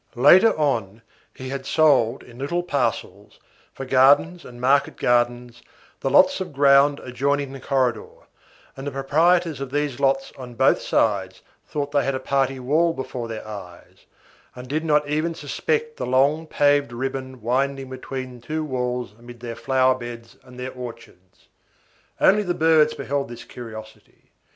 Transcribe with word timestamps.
Later 0.15 0.57
on, 0.57 1.03
he 1.31 1.49
had 1.49 1.63
sold 1.67 2.23
in 2.23 2.39
little 2.39 2.63
parcels, 2.63 3.39
for 3.71 3.85
gardens 3.85 4.43
and 4.43 4.59
market 4.59 4.97
gardens, 4.97 5.61
the 5.99 6.09
lots 6.09 6.41
of 6.41 6.53
ground 6.53 6.99
adjoining 7.01 7.53
the 7.53 7.59
corridor, 7.59 8.09
and 8.75 8.87
the 8.87 8.91
proprietors 8.91 9.61
of 9.61 9.69
these 9.69 9.99
lots 9.99 10.33
on 10.35 10.55
both 10.55 10.81
sides 10.81 11.43
thought 11.67 11.91
they 11.91 12.03
had 12.03 12.15
a 12.15 12.19
party 12.19 12.59
wall 12.59 12.93
before 12.93 13.27
their 13.27 13.47
eyes, 13.47 14.07
and 14.55 14.67
did 14.67 14.83
not 14.83 15.07
even 15.07 15.35
suspect 15.35 15.97
the 15.97 16.07
long, 16.07 16.47
paved 16.47 16.91
ribbon 16.91 17.39
winding 17.39 17.87
between 17.91 18.41
two 18.41 18.63
walls 18.65 19.13
amid 19.19 19.39
their 19.39 19.53
flower 19.55 19.93
beds 19.93 20.35
and 20.41 20.59
their 20.59 20.71
orchards. 20.71 21.47
Only 22.19 22.41
the 22.41 22.55
birds 22.55 22.95
beheld 22.95 23.29
this 23.29 23.43
curiosity. 23.43 24.31